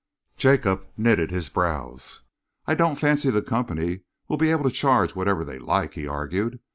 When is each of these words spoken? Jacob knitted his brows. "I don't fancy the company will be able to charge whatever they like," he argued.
Jacob 0.35 0.87
knitted 0.97 1.29
his 1.29 1.47
brows. 1.49 2.21
"I 2.65 2.73
don't 2.73 2.95
fancy 2.95 3.29
the 3.29 3.43
company 3.43 3.99
will 4.27 4.37
be 4.37 4.49
able 4.49 4.63
to 4.63 4.71
charge 4.71 5.13
whatever 5.15 5.43
they 5.43 5.59
like," 5.59 5.93
he 5.93 6.07
argued. 6.07 6.59